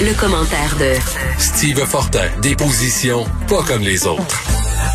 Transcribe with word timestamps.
Le, 0.00 0.18
commentaire 0.18 0.76
de 0.78 0.94
Steve 1.38 1.84
Fortin, 1.84 2.28
des 2.40 2.56
positions 2.56 3.24
pas 3.48 3.62
comme 3.62 3.82
les 3.82 4.06
autres. 4.06 4.42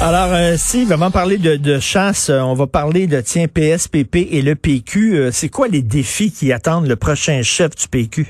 Alors, 0.01 0.33
euh, 0.33 0.57
Steve, 0.57 0.91
avant 0.91 1.07
de 1.07 1.13
parler 1.13 1.37
de, 1.37 1.79
chasse, 1.79 2.29
euh, 2.29 2.39
on 2.39 2.53
va 2.53 2.67
parler 2.67 3.07
de, 3.07 3.21
tiens, 3.21 3.47
PSPP 3.47 4.27
et 4.31 4.41
le 4.41 4.55
PQ. 4.55 5.15
Euh, 5.15 5.31
c'est 5.31 5.49
quoi 5.49 5.67
les 5.67 5.81
défis 5.81 6.31
qui 6.31 6.51
attendent 6.51 6.87
le 6.87 6.95
prochain 6.95 7.41
chef 7.43 7.75
du 7.75 7.87
PQ? 7.87 8.27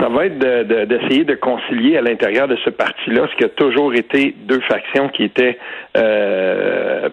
Ça 0.00 0.08
va 0.08 0.26
être 0.26 0.38
d'essayer 0.38 1.24
de, 1.24 1.34
concilier 1.34 1.96
à 1.96 2.02
l'intérieur 2.02 2.48
de 2.48 2.56
ce 2.56 2.70
parti-là 2.70 3.26
ce 3.30 3.36
qui 3.36 3.44
a 3.44 3.48
toujours 3.48 3.94
été 3.94 4.34
deux 4.46 4.60
factions 4.60 5.08
qui 5.08 5.24
étaient 5.24 5.58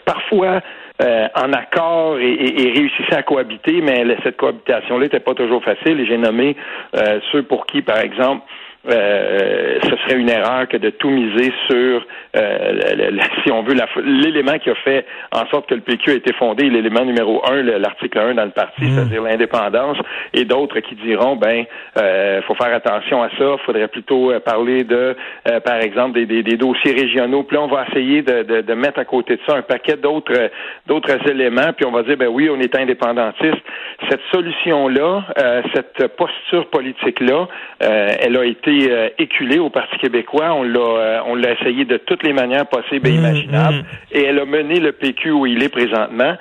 parfois 0.06 0.62
euh, 1.02 1.28
en 1.36 1.52
accord 1.54 2.20
et, 2.20 2.32
et, 2.32 2.72
réussissaient 2.74 3.16
à 3.16 3.24
cohabiter, 3.24 3.82
mais 3.82 4.06
cette 4.24 4.38
cohabitation-là 4.38 5.06
n'était 5.06 5.20
pas 5.20 5.34
toujours 5.34 5.64
facile. 5.64 6.00
Et 6.00 6.06
j'ai 6.06 6.18
nommé 6.18 6.56
euh, 6.96 7.20
ceux 7.32 7.42
pour 7.42 7.66
qui, 7.66 7.82
par 7.82 7.98
exemple, 7.98 8.44
euh, 8.90 9.80
ce 9.84 9.90
serait 9.90 10.20
une 10.20 10.30
erreur 10.30 10.68
que 10.68 10.78
de 10.78 10.90
tout 10.90 11.10
miser 11.10 11.54
sur, 11.70 12.06
euh, 12.36 12.82
si 13.44 13.52
on 13.52 13.62
veut, 13.62 13.76
l'élément 14.04 14.58
qui 14.58 14.70
a 14.70 14.76
fait 14.76 15.06
en 15.32 15.46
sorte 15.48 15.68
que 15.68 15.76
le 15.76 15.82
PQ 15.82 16.12
a 16.12 16.14
été 16.16 16.34
fondé, 16.34 16.70
l'élément 16.70 17.06
numéro 17.06 17.42
un, 17.50 17.62
l'article 17.62 18.18
1 18.18 18.34
dans 18.36 18.46
le 18.46 18.52
parti, 18.52 18.84
mmh. 18.84 18.96
c'est-à-dire 18.96 19.22
l'indépendance, 19.22 19.98
et 20.34 20.46
d'autres 20.46 20.80
qui 20.80 20.96
diront, 20.96 21.36
ben, 21.36 21.66
euh, 21.98 22.42
faut 22.44 22.56
faire 22.56 22.74
attention 22.74 23.22
à 23.22 23.30
ça, 23.38 23.58
faudrait 23.66 23.88
plutôt 23.88 24.32
euh, 24.32 24.40
parler 24.40 24.84
de, 24.84 25.16
euh, 25.48 25.60
par 25.60 25.76
exemple, 25.76 26.14
des, 26.14 26.26
des, 26.26 26.44
des, 26.44 26.58
dossiers 26.58 26.94
régionaux. 26.94 27.44
Puis 27.44 27.58
là, 27.58 27.64
on 27.64 27.68
va 27.68 27.86
essayer 27.90 28.22
de, 28.22 28.44
de, 28.44 28.62
de, 28.62 28.74
mettre 28.74 29.00
à 29.00 29.06
côté 29.06 29.36
de 29.36 29.42
ça 29.48 29.56
un 29.56 29.62
paquet 29.62 29.98
d'autres 29.98 30.50
d'autres 30.88 31.30
éléments, 31.30 31.74
puis 31.76 31.86
on 31.86 31.92
va 31.92 32.04
dire, 32.04 32.18
ben 32.18 32.28
oui, 32.28 32.50
on 32.50 32.60
est 32.60 32.76
indépendantiste. 32.76 33.62
Cette 34.10 34.22
solution-là, 34.32 35.26
cette 35.74 36.08
posture 36.16 36.68
politique-là, 36.70 37.48
elle 37.80 38.38
a 38.38 38.46
été 38.46 38.71
euh, 38.72 39.10
éculée 39.18 39.60
au 39.60 39.70
Parti 39.70 39.98
québécois. 39.98 40.54
On 40.54 40.64
l'a, 40.64 40.80
euh, 40.80 41.20
on 41.28 41.36
l'a 41.36 41.52
essayé 41.54 41.86
de 41.86 41.98
toutes 41.98 42.24
les 42.24 42.34
manières 42.34 42.68
possibles 42.68 43.08
et 43.08 43.12
mmh, 43.12 43.16
imaginables. 43.16 43.78
Mmh. 43.78 44.18
Et 44.18 44.24
elle 44.24 44.40
a 44.40 44.46
mené 44.46 44.80
le 44.80 44.92
PQ 44.92 45.32
où 45.32 45.46
il 45.46 45.64
est 45.64 45.70
présentement. 45.70 46.36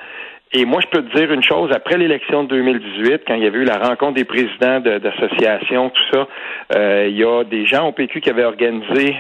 Et 0.53 0.65
moi, 0.65 0.81
je 0.83 0.89
peux 0.89 1.05
te 1.05 1.17
dire 1.17 1.33
une 1.33 1.45
chose, 1.45 1.71
après 1.73 1.97
l'élection 1.97 2.43
de 2.43 2.49
2018, 2.49 3.23
quand 3.25 3.35
il 3.35 3.45
y 3.45 3.47
avait 3.47 3.59
eu 3.59 3.65
la 3.65 3.79
rencontre 3.79 4.15
des 4.15 4.25
présidents 4.25 4.81
d'associations, 4.81 5.91
tout 5.91 6.03
ça, 6.13 6.27
euh, 6.75 7.07
il 7.09 7.17
y 7.17 7.23
a 7.23 7.45
des 7.45 7.67
gens 7.67 7.87
au 7.87 7.93
PQ 7.93 8.21
qui 8.21 8.31
avaient 8.31 8.45
organisé 8.45 9.15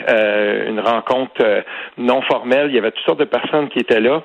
une 0.69 0.81
rencontre 0.81 1.63
non 1.99 2.21
formelle. 2.23 2.67
Il 2.71 2.75
y 2.75 2.79
avait 2.79 2.91
toutes 2.91 3.05
sortes 3.05 3.21
de 3.21 3.27
personnes 3.27 3.69
qui 3.69 3.79
étaient 3.79 4.01
là. 4.01 4.25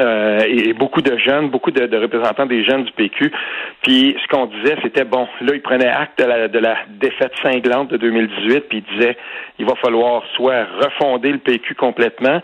Euh, 0.00 0.40
et, 0.48 0.72
beaucoup 0.72 1.02
de 1.02 1.16
jeunes, 1.18 1.50
beaucoup 1.50 1.70
de, 1.70 1.96
représentants 1.96 2.46
des 2.46 2.64
jeunes 2.64 2.82
du 2.82 2.92
PQ. 2.92 3.30
Puis 3.82 4.16
ce 4.20 4.28
qu'on 4.28 4.46
disait, 4.46 4.76
c'était 4.82 5.04
bon, 5.04 5.28
là, 5.40 5.54
ils 5.54 5.62
prenaient 5.62 5.86
acte 5.88 6.18
de 6.18 6.24
la, 6.24 6.48
de 6.48 6.58
la 6.58 6.78
défaite 6.88 7.32
cinglante 7.42 7.90
de 7.90 7.96
2018, 7.96 8.60
puis 8.68 8.78
ils 8.78 8.96
disaient, 8.96 9.16
il 9.60 9.66
va 9.66 9.76
falloir 9.76 10.24
soit 10.34 10.64
refonder 10.80 11.30
le 11.30 11.38
PQ 11.38 11.76
complètement, 11.76 12.40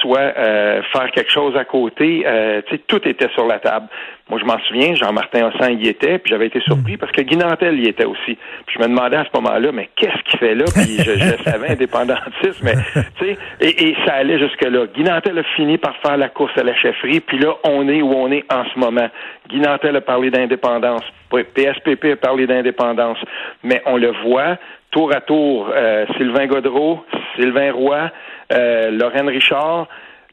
soit 0.00 0.32
euh, 0.36 0.82
faire 0.92 1.10
quelque 1.10 1.30
chose 1.30 1.56
à 1.56 1.64
côté. 1.64 2.24
Euh, 2.26 2.62
tout 2.86 3.06
était 3.06 3.28
sur 3.34 3.46
la 3.46 3.58
table. 3.58 3.86
Moi, 4.28 4.38
je 4.40 4.46
m'en 4.46 4.58
souviens, 4.60 4.94
Jean-Martin 4.94 5.48
Hossan 5.48 5.78
y 5.78 5.88
était, 5.88 6.18
puis 6.18 6.30
j'avais 6.30 6.46
été 6.46 6.60
surpris 6.60 6.96
parce 6.96 7.12
que 7.12 7.20
Guy 7.22 7.36
Nantel 7.36 7.78
y 7.80 7.88
était 7.88 8.04
aussi. 8.04 8.38
Puis 8.66 8.76
je 8.76 8.78
me 8.78 8.88
demandais 8.88 9.16
à 9.16 9.24
ce 9.24 9.40
moment-là, 9.40 9.72
mais 9.72 9.90
qu'est-ce 9.96 10.22
qu'il 10.30 10.38
fait 10.38 10.54
là? 10.54 10.64
Puis 10.72 10.98
je, 10.98 11.12
je 11.18 11.42
savais 11.42 11.68
indépendantiste, 11.72 12.62
mais 12.62 12.74
tu 13.18 13.26
sais, 13.26 13.38
et, 13.60 13.88
et, 13.88 13.96
ça 14.06 14.14
allait 14.14 14.38
jusque-là. 14.38 14.86
Guy 14.94 15.02
Nantel 15.02 15.38
a 15.38 15.42
fini 15.56 15.76
par 15.76 15.96
faire 15.98 16.16
la 16.16 16.28
course 16.28 16.56
à 16.56 16.62
la 16.62 16.74
chefferie, 16.74 17.20
puis 17.20 17.38
là, 17.38 17.54
on 17.64 17.88
est 17.88 18.00
où 18.00 18.12
on 18.12 18.30
est 18.30 18.44
en 18.50 18.64
ce 18.72 18.78
moment. 18.78 19.08
Guy 19.48 19.60
Nantel 19.60 19.96
a 19.96 20.00
parlé 20.00 20.30
d'indépendance. 20.30 21.02
PSPP 21.40 22.12
a 22.12 22.16
parlé 22.16 22.46
d'indépendance. 22.46 23.18
Mais 23.62 23.82
on 23.86 23.96
le 23.96 24.12
voit, 24.24 24.58
tour 24.90 25.14
à 25.14 25.20
tour, 25.20 25.70
euh, 25.74 26.06
Sylvain 26.16 26.46
Godreau, 26.46 27.04
Sylvain 27.36 27.72
Roy, 27.72 28.10
euh, 28.52 28.90
Lorraine 28.90 29.28
Richard, 29.28 29.88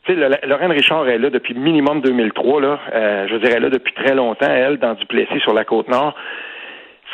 Lorraine 0.07 0.71
Richard 0.71 1.07
est 1.07 1.17
là 1.17 1.29
depuis 1.29 1.53
minimum 1.53 2.01
2003, 2.01 2.61
là. 2.61 2.79
Euh, 2.93 3.27
je 3.29 3.35
dirais 3.37 3.59
là 3.59 3.69
depuis 3.69 3.93
très 3.93 4.15
longtemps, 4.15 4.49
elle, 4.49 4.77
dans 4.77 4.93
Duplessis 4.93 5.39
sur 5.39 5.53
la 5.53 5.65
côte 5.65 5.87
nord. 5.87 6.15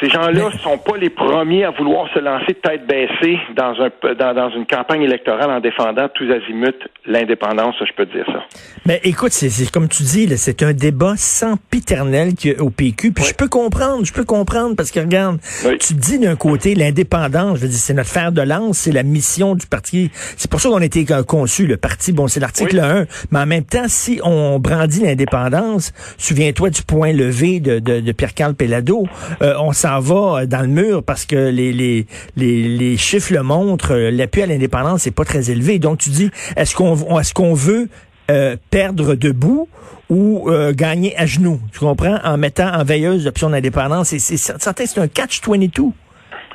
Ces 0.01 0.09
gens-là 0.09 0.49
ne 0.53 0.57
sont 0.59 0.77
pas 0.77 0.97
les 0.97 1.09
premiers 1.09 1.63
à 1.63 1.71
vouloir 1.71 2.11
se 2.13 2.19
lancer 2.19 2.53
tête 2.55 2.85
baissée 2.85 3.39
dans, 3.55 3.73
un, 3.79 4.33
dans, 4.33 4.49
une 4.49 4.65
campagne 4.65 5.03
électorale 5.03 5.49
en 5.49 5.61
défendant 5.61 6.09
tous 6.13 6.29
azimuts 6.29 6.73
l'indépendance, 7.05 7.75
je 7.79 7.93
peux 7.95 8.05
dire 8.05 8.25
ça. 8.25 8.43
Mais 8.85 8.99
écoute, 9.03 9.31
c'est 9.31 9.71
comme 9.71 9.87
tu 9.87 10.03
dis, 10.03 10.27
c'est 10.37 10.63
un 10.63 10.73
débat 10.73 11.13
sans 11.15 11.55
piternel 11.69 12.33
au 12.59 12.69
PQ. 12.69 13.13
Puis 13.13 13.23
je 13.23 13.33
peux 13.33 13.47
comprendre, 13.47 14.03
je 14.03 14.11
peux 14.11 14.25
comprendre 14.25 14.75
parce 14.75 14.91
que 14.91 14.99
regarde, 14.99 15.39
tu 15.79 15.93
dis 15.93 16.19
d'un 16.19 16.35
côté 16.35 16.75
l'indépendance, 16.75 17.57
je 17.59 17.61
veux 17.63 17.69
dire, 17.69 17.77
c'est 17.77 17.93
notre 17.93 18.09
fer 18.09 18.33
de 18.33 18.41
lance, 18.41 18.79
c'est 18.79 18.91
la 18.91 19.03
mission 19.03 19.55
du 19.55 19.65
parti. 19.65 20.11
C'est 20.35 20.51
pour 20.51 20.59
ça 20.59 20.69
qu'on 20.69 20.81
a 20.81 20.85
été 20.85 21.05
conçu, 21.25 21.67
le 21.67 21.77
parti. 21.77 22.11
Bon, 22.11 22.27
c'est 22.27 22.39
l'article 22.41 22.79
1. 22.79 23.05
Mais 23.31 23.39
en 23.39 23.45
même 23.45 23.63
temps, 23.65 23.87
si 23.87 24.19
on 24.23 24.59
brandit 24.59 25.03
l'indépendance, 25.03 25.93
souviens-toi 26.17 26.69
du 26.69 26.81
point 26.83 27.13
levé 27.13 27.59
de, 27.59 27.79
de, 27.79 28.01
de 28.01 28.11
Pierre-Carl 28.11 28.55
Pellado, 28.55 29.07
euh, 29.41 29.55
on 29.59 29.71
s'en 29.85 29.99
va 29.99 30.41
euh, 30.41 30.45
dans 30.45 30.61
le 30.61 30.67
mur 30.67 31.03
parce 31.03 31.25
que 31.25 31.35
les, 31.35 31.71
les, 31.71 32.07
les, 32.35 32.97
chiffres 32.97 33.33
le 33.33 33.43
montrent, 33.43 33.93
euh, 33.93 34.11
l'appui 34.11 34.41
à 34.41 34.47
l'indépendance 34.47 35.05
n'est 35.05 35.11
pas 35.11 35.25
très 35.25 35.51
élevé. 35.51 35.79
Donc 35.79 35.99
tu 35.99 36.09
dis, 36.09 36.31
est-ce 36.55 36.75
qu'on 36.75 37.19
est-ce 37.19 37.33
qu'on 37.33 37.53
veut 37.53 37.87
euh, 38.31 38.55
perdre 38.71 39.15
debout 39.15 39.69
ou 40.09 40.51
gagner 40.73 41.17
à 41.17 41.25
genoux, 41.25 41.59
tu 41.73 41.79
comprends, 41.79 42.19
en 42.23 42.37
mettant 42.37 42.71
en 42.71 42.83
veilleuse 42.83 43.25
l'option 43.25 43.49
d'indépendance. 43.49 44.15
C'est 44.15 44.37
c'est 44.37 44.97
un 44.99 45.07
catch-22. 45.07 45.91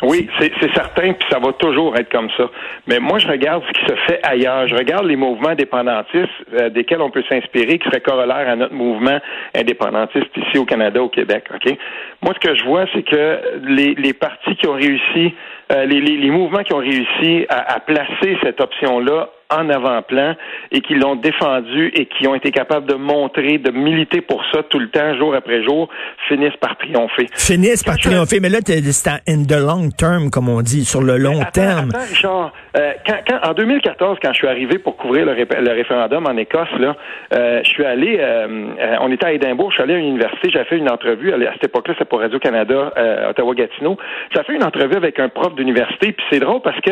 Oui, 0.02 0.28
c'est 0.38 0.74
certain, 0.74 1.12
puis 1.12 1.28
ça 1.30 1.38
va 1.38 1.52
toujours 1.52 1.96
être 1.96 2.10
comme 2.10 2.30
ça. 2.36 2.50
Mais 2.86 2.98
moi, 2.98 3.18
je 3.18 3.28
regarde 3.28 3.62
ce 3.66 3.72
qui 3.72 3.86
se 3.86 3.94
fait 4.06 4.20
ailleurs. 4.22 4.66
Je 4.66 4.74
regarde 4.74 5.04
les 5.04 5.16
mouvements 5.16 5.50
indépendantistes 5.50 6.28
euh, 6.54 6.70
desquels 6.70 7.02
on 7.02 7.10
peut 7.10 7.24
s'inspirer, 7.28 7.78
qui 7.78 7.88
seraient 7.88 8.00
corollaires 8.00 8.48
à 8.48 8.56
notre 8.56 8.74
mouvement 8.74 9.18
indépendantiste 9.54 10.34
ici 10.36 10.58
au 10.58 10.64
Canada, 10.64 11.02
au 11.02 11.08
Québec. 11.08 11.44
Ok? 11.54 11.76
Moi, 12.22 12.34
ce 12.34 12.48
que 12.48 12.54
je 12.54 12.64
vois, 12.64 12.86
c'est 12.94 13.02
que 13.02 13.40
les, 13.66 13.94
les 13.94 14.14
partis 14.14 14.56
qui 14.56 14.66
ont 14.66 14.74
réussi, 14.74 15.34
euh, 15.70 15.84
les, 15.86 16.00
les, 16.00 16.16
les, 16.16 16.30
mouvements 16.30 16.62
qui 16.62 16.72
ont 16.72 16.78
réussi 16.78 17.46
à, 17.48 17.74
à 17.74 17.80
placer 17.80 18.36
cette 18.42 18.60
option-là 18.60 19.28
en 19.50 19.68
avant-plan 19.68 20.34
et 20.70 20.80
qui 20.80 20.94
l'ont 20.94 21.16
défendu 21.16 21.88
et 21.94 22.06
qui 22.06 22.26
ont 22.28 22.34
été 22.34 22.52
capables 22.52 22.86
de 22.86 22.94
montrer, 22.94 23.58
de 23.58 23.70
militer 23.70 24.20
pour 24.20 24.42
ça 24.52 24.62
tout 24.62 24.78
le 24.78 24.88
temps, 24.88 25.16
jour 25.18 25.34
après 25.34 25.64
jour, 25.64 25.88
finissent 26.28 26.56
par 26.60 26.76
triompher. 26.78 27.26
Finissent 27.34 27.82
par 27.82 27.98
triompher, 27.98 28.38
mais 28.40 28.48
là, 28.48 28.58
c'est 28.64 29.10
in 29.28 29.44
the 29.44 29.60
long 29.60 29.90
term, 29.90 30.30
comme 30.30 30.48
on 30.48 30.62
dit, 30.62 30.84
sur 30.84 31.02
le 31.02 31.16
long 31.16 31.40
terme. 31.52 31.90
Attends, 31.94 32.52
euh, 32.76 32.92
quand, 33.04 33.50
en 33.50 33.52
2014, 33.52 34.18
quand 34.22 34.32
je 34.32 34.38
suis 34.38 34.46
arrivé 34.46 34.78
pour 34.78 34.96
couvrir 34.96 35.26
le, 35.26 35.72
référendum 35.72 36.26
en 36.26 36.36
Écosse, 36.36 36.68
là, 36.78 36.96
euh, 37.34 37.60
je 37.64 37.68
suis 37.68 37.84
allé, 37.84 38.18
euh, 38.20 38.96
on 39.00 39.10
était 39.10 39.26
à 39.26 39.32
Édimbourg, 39.32 39.70
je 39.70 39.74
suis 39.74 39.82
allé 39.82 39.94
à 39.94 39.98
l'université, 39.98 40.50
j'ai 40.52 40.64
fait 40.64 40.78
une 40.78 40.90
entrevue, 40.90 41.32
à 41.32 41.52
cette 41.54 41.64
époque-là, 41.64 41.94
c'était 41.94 42.08
pour 42.08 42.20
Radio-Canada, 42.20 42.92
Ottawa-Gatineau. 43.30 43.96
J'ai 44.34 44.42
fait 44.44 44.54
une 44.54 44.64
entrevue 44.64 44.96
avec 44.96 45.18
un 45.18 45.28
prof 45.28 45.54
d'université, 45.60 46.12
puis 46.12 46.24
c'est 46.30 46.40
drôle 46.40 46.62
parce 46.62 46.80
que 46.80 46.90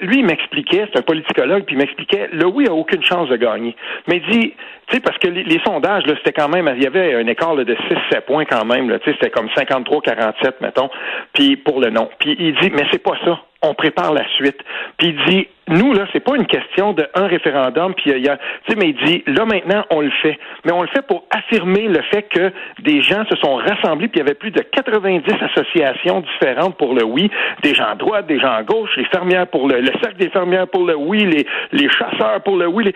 lui, 0.00 0.18
il 0.18 0.26
m'expliquait, 0.26 0.86
c'est 0.92 0.98
un 0.98 1.02
politicologue, 1.02 1.64
puis 1.64 1.76
il 1.76 1.78
m'expliquait 1.78 2.28
le 2.32 2.46
oui 2.46 2.66
a 2.66 2.72
aucune 2.72 3.02
chance 3.02 3.28
de 3.28 3.36
gagner. 3.36 3.76
Mais 4.08 4.22
il 4.26 4.32
dit, 4.32 4.54
tu 4.88 4.94
sais, 4.94 5.00
parce 5.00 5.18
que 5.18 5.28
les, 5.28 5.60
sondages, 5.64 6.06
là, 6.06 6.14
c'était 6.18 6.32
quand 6.32 6.48
même, 6.48 6.72
il 6.76 6.82
y 6.82 6.86
avait 6.86 7.14
un 7.14 7.26
écart 7.26 7.56
de 7.56 7.64
6-7 7.64 8.20
points 8.22 8.44
quand 8.44 8.64
même, 8.64 8.86
tu 9.00 9.10
sais, 9.10 9.16
c'était 9.20 9.30
comme 9.30 9.48
53-47, 9.48 10.54
mettons, 10.60 10.88
puis 11.32 11.56
pour 11.56 11.80
le 11.80 11.90
non. 11.90 12.08
Puis 12.18 12.36
il 12.38 12.54
dit, 12.60 12.70
mais 12.70 12.86
c'est 12.90 13.02
pas 13.02 13.16
ça 13.24 13.40
on 13.62 13.74
prépare 13.74 14.12
la 14.12 14.26
suite. 14.36 14.58
Puis 14.98 15.08
il 15.08 15.24
dit, 15.26 15.48
nous, 15.68 15.92
là, 15.92 16.06
c'est 16.12 16.20
pas 16.20 16.36
une 16.36 16.46
question 16.46 16.92
de 16.92 17.08
un 17.14 17.26
référendum, 17.26 17.94
puis 17.94 18.12
il 18.14 18.24
y 18.24 18.28
a, 18.28 18.36
tu 18.36 18.42
sais, 18.68 18.76
mais 18.76 18.90
il 18.90 19.04
dit, 19.04 19.24
là, 19.26 19.44
maintenant, 19.44 19.84
on 19.90 20.00
le 20.00 20.10
fait. 20.22 20.38
Mais 20.64 20.72
on 20.72 20.82
le 20.82 20.88
fait 20.88 21.04
pour 21.06 21.24
affirmer 21.30 21.88
le 21.88 22.00
fait 22.02 22.22
que 22.22 22.52
des 22.82 23.02
gens 23.02 23.24
se 23.28 23.36
sont 23.36 23.56
rassemblés, 23.56 24.08
puis 24.08 24.20
il 24.20 24.24
y 24.24 24.26
avait 24.26 24.34
plus 24.34 24.52
de 24.52 24.60
90 24.60 25.22
associations 25.40 26.20
différentes 26.20 26.76
pour 26.76 26.94
le 26.94 27.04
oui, 27.04 27.30
des 27.62 27.74
gens 27.74 27.86
à 27.86 27.94
droite, 27.96 28.26
des 28.26 28.38
gens 28.38 28.52
à 28.52 28.62
gauche, 28.62 28.90
les 28.96 29.06
fermières 29.06 29.48
pour 29.48 29.66
le, 29.66 29.80
le 29.80 29.92
cercle 30.00 30.16
des 30.18 30.30
fermières 30.30 30.68
pour 30.68 30.84
le 30.84 30.96
oui, 30.96 31.24
les, 31.24 31.46
les 31.72 31.88
chasseurs 31.90 32.42
pour 32.44 32.56
le 32.56 32.66
oui, 32.66 32.94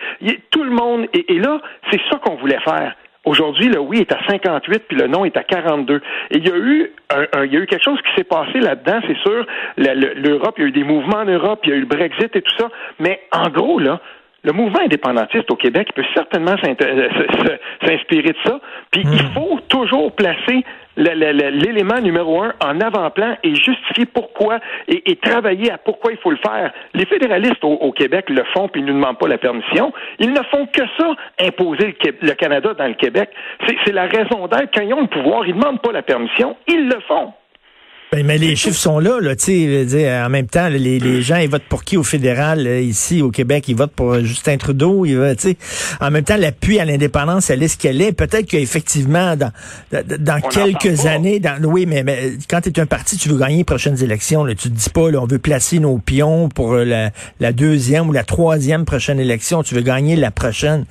tout 0.51 0.63
le 0.63 0.71
monde. 0.71 1.07
et 1.13 1.39
là, 1.39 1.59
c'est 1.89 2.01
ça 2.09 2.17
qu'on 2.17 2.35
voulait 2.35 2.59
faire 2.59 2.95
Aujourd'hui, 3.23 3.69
le 3.69 3.79
oui 3.79 3.99
est 3.99 4.11
à 4.11 4.17
58, 4.27 4.83
puis 4.87 4.97
le 4.97 5.05
non 5.05 5.25
est 5.25 5.37
à 5.37 5.43
42. 5.43 6.01
Et 6.31 6.37
il 6.37 6.47
y 6.47 6.51
a 6.51 6.57
eu, 6.57 6.91
un, 7.11 7.45
il 7.45 7.53
y 7.53 7.57
a 7.57 7.59
eu 7.59 7.67
quelque 7.67 7.83
chose 7.83 7.99
qui 8.01 8.15
s'est 8.15 8.23
passé 8.23 8.59
là-dedans, 8.59 8.99
c'est 9.05 9.17
sûr. 9.17 9.45
L'Europe, 9.77 10.55
il 10.57 10.61
y 10.61 10.65
a 10.65 10.67
eu 10.69 10.71
des 10.71 10.83
mouvements 10.83 11.17
en 11.17 11.25
Europe, 11.25 11.59
il 11.63 11.69
y 11.69 11.73
a 11.73 11.75
eu 11.75 11.81
le 11.81 11.85
Brexit 11.85 12.35
et 12.35 12.41
tout 12.41 12.55
ça. 12.57 12.69
Mais 12.99 13.21
en 13.31 13.49
gros, 13.49 13.77
là, 13.77 13.99
le 14.43 14.53
mouvement 14.53 14.79
indépendantiste 14.81 15.51
au 15.51 15.55
Québec 15.55 15.89
peut 15.95 16.03
certainement 16.15 16.55
euh, 16.63 17.09
s'inspirer 17.85 18.29
de 18.29 18.37
ça. 18.43 18.59
Puis 18.89 19.03
il 19.03 19.09
hmm. 19.09 19.33
faut 19.35 19.59
toujours 19.69 20.15
placer 20.15 20.65
l'élément 20.97 21.99
numéro 21.99 22.41
un 22.41 22.53
en 22.63 22.79
avant-plan 22.81 23.37
et 23.43 23.55
justifier 23.55 24.05
pourquoi 24.05 24.59
et, 24.87 25.15
travailler 25.17 25.71
à 25.71 25.77
pourquoi 25.77 26.11
il 26.11 26.17
faut 26.17 26.31
le 26.31 26.37
faire. 26.37 26.71
Les 26.93 27.05
fédéralistes 27.05 27.63
au, 27.63 27.91
Québec 27.91 28.29
le 28.29 28.43
font 28.53 28.67
puis 28.67 28.81
ils 28.81 28.85
ne 28.85 28.93
demandent 28.93 29.17
pas 29.17 29.27
la 29.27 29.37
permission. 29.37 29.93
Ils 30.19 30.31
ne 30.31 30.41
font 30.43 30.65
que 30.67 30.81
ça, 30.97 31.15
imposer 31.39 31.95
le, 32.21 32.33
Canada 32.33 32.73
dans 32.73 32.87
le 32.87 32.93
Québec. 32.93 33.29
C'est 33.85 33.93
la 33.93 34.05
raison 34.05 34.47
d'être. 34.47 34.69
Quand 34.73 34.81
ils 34.81 34.93
ont 34.93 35.01
le 35.01 35.07
pouvoir, 35.07 35.45
ils 35.45 35.55
ne 35.55 35.59
demandent 35.59 35.81
pas 35.81 35.91
la 35.91 36.01
permission. 36.01 36.55
Ils 36.67 36.87
le 36.87 36.99
font. 37.07 37.33
Ben, 38.13 38.25
mais 38.25 38.37
les 38.37 38.57
chiffres 38.57 38.77
sont 38.77 38.99
là, 38.99 39.21
là, 39.21 39.37
tu 39.37 39.87
sais, 39.87 40.21
en 40.21 40.27
même 40.27 40.47
temps, 40.47 40.67
les, 40.67 40.99
les, 40.99 41.21
gens, 41.21 41.37
ils 41.37 41.49
votent 41.49 41.63
pour 41.69 41.85
qui 41.85 41.95
au 41.95 42.03
fédéral, 42.03 42.67
euh, 42.67 42.81
ici, 42.81 43.21
au 43.21 43.31
Québec, 43.31 43.69
ils 43.69 43.75
votent 43.77 43.93
pour 43.93 44.19
Justin 44.19 44.57
Trudeau, 44.57 45.05
ils 45.05 45.15
tu 45.37 45.51
sais. 45.51 45.57
En 46.01 46.11
même 46.11 46.25
temps, 46.25 46.35
l'appui 46.35 46.77
à 46.81 46.83
l'indépendance, 46.83 47.49
elle 47.49 47.63
est 47.63 47.69
ce 47.69 47.77
qu'elle 47.77 48.01
est. 48.01 48.11
Peut-être 48.11 48.47
qu'effectivement, 48.47 49.37
dans, 49.37 49.53
dans 49.93 50.41
quelques 50.41 51.05
années, 51.05 51.39
dans, 51.39 51.57
oui, 51.63 51.85
mais, 51.85 52.03
mais 52.03 52.33
quand 52.49 52.59
tu 52.59 52.67
es 52.67 52.79
un 52.81 52.85
parti, 52.85 53.15
tu 53.15 53.29
veux 53.29 53.37
gagner 53.37 53.59
les 53.59 53.63
prochaines 53.63 54.03
élections, 54.03 54.43
là, 54.43 54.55
tu 54.55 54.69
te 54.69 54.75
dis 54.75 54.89
pas, 54.89 55.09
là, 55.09 55.21
on 55.21 55.25
veut 55.25 55.39
placer 55.39 55.79
nos 55.79 55.97
pions 55.97 56.49
pour 56.49 56.75
la, 56.75 57.11
la 57.39 57.53
deuxième 57.53 58.09
ou 58.09 58.11
la 58.11 58.25
troisième 58.25 58.83
prochaine 58.83 59.21
élection, 59.21 59.63
tu 59.63 59.73
veux 59.73 59.83
gagner 59.83 60.17
la 60.17 60.31
prochaine. 60.31 60.85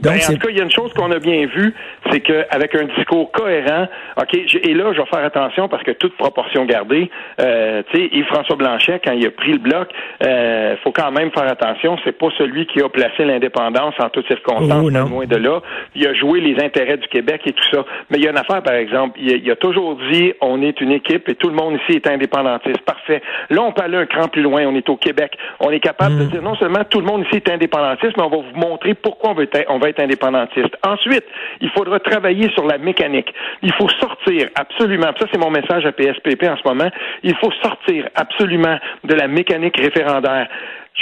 Ben, 0.00 0.14
en 0.14 0.18
tout 0.18 0.38
cas, 0.38 0.48
il 0.50 0.56
y 0.56 0.60
a 0.60 0.64
une 0.64 0.70
chose 0.70 0.92
qu'on 0.92 1.10
a 1.10 1.18
bien 1.18 1.46
vue, 1.46 1.74
c'est 2.10 2.20
qu'avec 2.20 2.74
un 2.74 2.84
discours 2.96 3.30
cohérent, 3.32 3.86
OK, 4.20 4.34
et 4.34 4.74
là, 4.74 4.92
je 4.92 5.00
vais 5.00 5.06
faire 5.06 5.24
attention 5.24 5.68
parce 5.68 5.82
que 5.82 5.92
toute 5.92 6.16
proportion 6.16 6.64
gardée, 6.64 7.10
euh, 7.40 7.82
tu 7.90 7.98
sais, 7.98 8.08
Yves-François 8.12 8.56
Blanchet, 8.56 9.00
quand 9.04 9.12
il 9.12 9.26
a 9.26 9.30
pris 9.30 9.52
le 9.52 9.58
bloc, 9.58 9.88
euh, 10.24 10.76
faut 10.82 10.92
quand 10.92 11.10
même 11.10 11.30
faire 11.32 11.48
attention, 11.48 11.98
c'est 12.04 12.16
pas 12.16 12.28
celui 12.38 12.66
qui 12.66 12.82
a 12.82 12.88
placé 12.88 13.24
l'indépendance 13.24 13.94
en 13.98 14.08
toutes 14.08 14.26
circonstances, 14.26 14.84
oh, 14.84 14.90
loin 14.90 15.26
de 15.26 15.36
là. 15.36 15.60
Il 15.94 16.06
a 16.06 16.14
joué 16.14 16.40
les 16.40 16.62
intérêts 16.62 16.96
du 16.96 17.08
Québec 17.08 17.42
et 17.46 17.52
tout 17.52 17.64
ça. 17.70 17.84
Mais 18.10 18.18
il 18.18 18.24
y 18.24 18.26
a 18.26 18.30
une 18.30 18.38
affaire, 18.38 18.62
par 18.62 18.74
exemple, 18.74 19.18
il 19.20 19.50
a, 19.50 19.56
toujours 19.56 19.98
dit, 20.10 20.32
on 20.40 20.62
est 20.62 20.80
une 20.80 20.92
équipe 20.92 21.28
et 21.28 21.34
tout 21.34 21.48
le 21.48 21.54
monde 21.54 21.78
ici 21.82 21.96
est 21.96 22.06
indépendantiste. 22.06 22.80
Parfait. 22.82 23.22
Là, 23.50 23.62
on 23.62 23.72
peut 23.72 23.82
aller 23.82 23.96
un 23.96 24.06
cran 24.06 24.28
plus 24.28 24.42
loin, 24.42 24.64
on 24.66 24.74
est 24.74 24.88
au 24.88 24.96
Québec. 24.96 25.36
On 25.60 25.70
est 25.70 25.80
capable 25.80 26.18
de 26.18 26.24
mm. 26.24 26.28
dire, 26.28 26.42
non 26.42 26.54
seulement 26.56 26.84
tout 26.88 27.00
le 27.00 27.06
monde 27.06 27.24
ici 27.26 27.36
est 27.36 27.50
indépendantiste, 27.50 28.16
mais 28.16 28.22
on 28.22 28.30
va 28.30 28.36
vous 28.36 28.58
montrer 28.58 28.94
pourquoi 28.94 29.30
on 29.30 29.34
veut 29.34 29.44
être, 29.44 29.66
on 29.68 29.78
va 29.78 29.88
être 29.88 30.00
indépendantiste. 30.00 30.76
Ensuite, 30.86 31.24
il 31.60 31.70
faudra 31.70 31.97
travailler 31.98 32.50
sur 32.50 32.66
la 32.66 32.78
mécanique. 32.78 33.32
Il 33.62 33.72
faut 33.74 33.88
sortir 34.00 34.48
absolument, 34.54 35.08
ça 35.18 35.26
c'est 35.32 35.38
mon 35.38 35.50
message 35.50 35.86
à 35.86 35.92
PSPP 35.92 36.44
en 36.44 36.56
ce 36.56 36.66
moment, 36.66 36.90
il 37.22 37.34
faut 37.36 37.52
sortir 37.62 38.08
absolument 38.14 38.78
de 39.04 39.14
la 39.14 39.28
mécanique 39.28 39.78
référendaire. 39.78 40.48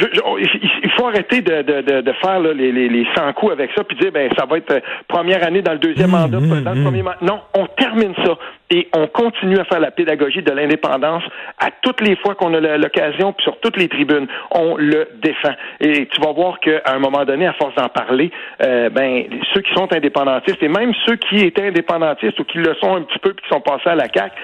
il 0.00 0.90
faut 0.96 1.06
arrêter 1.06 1.40
de, 1.40 1.62
de, 1.62 2.00
de, 2.00 2.12
faire 2.12 2.40
les, 2.40 2.72
les, 2.72 2.88
les 2.88 3.06
100 3.14 3.32
coups 3.32 3.52
avec 3.52 3.70
ça 3.74 3.84
puis 3.84 3.96
dire 3.96 4.12
ben 4.12 4.30
ça 4.38 4.44
va 4.44 4.58
être 4.58 4.72
euh, 4.72 4.80
première 5.08 5.42
année 5.46 5.62
dans 5.62 5.72
le 5.72 5.78
deuxième 5.78 6.08
mmh, 6.08 6.12
mandat, 6.12 6.38
mmh, 6.38 6.62
dans 6.62 6.72
le 6.72 6.80
mmh. 6.80 7.02
mandat. 7.02 7.16
Non, 7.22 7.40
on 7.54 7.66
termine 7.66 8.14
ça 8.24 8.36
et 8.70 8.88
on 8.94 9.06
continue 9.06 9.58
à 9.58 9.64
faire 9.64 9.80
la 9.80 9.90
pédagogie 9.90 10.42
de 10.42 10.50
l'indépendance 10.50 11.22
à 11.58 11.68
toutes 11.82 12.00
les 12.00 12.16
fois 12.16 12.34
qu'on 12.34 12.52
a 12.54 12.76
l'occasion, 12.78 13.32
puis 13.32 13.44
sur 13.44 13.58
toutes 13.60 13.76
les 13.76 13.88
tribunes, 13.88 14.26
on 14.50 14.76
le 14.76 15.08
défend. 15.22 15.54
Et 15.80 16.06
tu 16.06 16.20
vas 16.20 16.32
voir 16.32 16.58
qu'à 16.60 16.82
un 16.86 16.98
moment 16.98 17.24
donné, 17.24 17.46
à 17.46 17.52
force 17.54 17.74
d'en 17.76 17.88
parler, 17.88 18.30
euh, 18.62 18.90
ben 18.90 19.24
ceux 19.54 19.60
qui 19.60 19.72
sont 19.74 19.92
indépendantistes 19.92 20.62
et 20.62 20.68
même 20.68 20.92
ceux 21.06 21.16
qui 21.16 21.38
étaient 21.38 21.68
indépendantistes 21.68 22.38
ou 22.40 22.44
qui 22.44 22.58
le 22.58 22.74
sont 22.80 22.96
un 22.96 23.02
petit 23.02 23.18
peu 23.20 23.32
puis 23.34 23.44
qui 23.44 23.54
sont 23.54 23.60
passés 23.60 23.90
à 23.90 23.94
la 23.94 24.06
CAQ, 24.12 24.34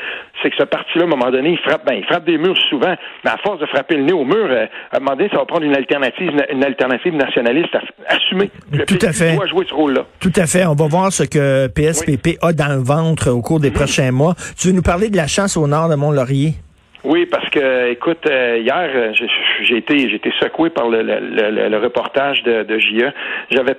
c'est 0.42 0.50
que 0.50 0.56
ce 0.56 0.64
parti-là, 0.64 1.04
à 1.04 1.06
un 1.06 1.10
moment 1.10 1.30
donné, 1.30 1.50
il 1.50 1.58
frappe, 1.58 1.84
ben 1.84 1.94
il 1.94 2.04
frappe 2.04 2.24
des 2.24 2.38
murs 2.38 2.56
souvent, 2.69 2.94
mais 3.24 3.30
à 3.30 3.38
force 3.38 3.58
de 3.60 3.66
frapper 3.66 3.96
le 3.96 4.04
nez 4.04 4.12
au 4.12 4.24
mur, 4.24 4.46
euh, 4.48 4.66
à 4.92 4.96
un 4.96 5.00
moment 5.00 5.16
donné, 5.16 5.30
ça 5.30 5.38
va 5.38 5.46
prendre 5.46 5.64
une 5.64 5.74
alternative, 5.74 6.30
une 6.50 6.64
alternative 6.64 7.14
nationaliste 7.14 7.76
assumée. 8.06 8.50
Tout 8.86 8.98
à 9.02 9.12
fait. 9.12 9.34
Doit 9.34 9.46
jouer 9.46 9.66
ce 9.69 9.74
rôle-là. 9.74 10.06
Tout 10.20 10.32
à 10.36 10.46
fait. 10.46 10.64
On 10.66 10.74
va 10.74 10.86
voir 10.86 11.12
ce 11.12 11.24
que 11.24 11.66
PSPP 11.69 12.38
a 12.42 12.52
dans 12.52 12.69
le 12.69 12.82
ventre 12.82 13.30
au 13.30 13.40
cours 13.40 13.58
des 13.58 13.70
mm-hmm. 13.70 13.74
prochains 13.74 14.11
Tu 14.58 14.68
veux 14.68 14.74
nous 14.74 14.82
parler 14.82 15.10
de 15.10 15.16
la 15.16 15.26
chasse 15.26 15.56
au 15.56 15.66
nord 15.66 15.88
de 15.88 15.94
Mont-Laurier? 15.94 16.54
Oui, 17.04 17.26
parce 17.26 17.48
que, 17.50 17.90
écoute, 17.90 18.24
euh, 18.30 18.58
hier, 18.62 18.88
euh, 18.94 19.12
j'ai 19.64 19.76
été, 19.76 20.08
secoué 20.40 20.70
par 20.70 20.88
le, 20.88 21.76
reportage 21.78 22.44
de, 22.44 22.62
de 22.62 22.78
JE. 22.78 23.10
J'avais 23.50 23.74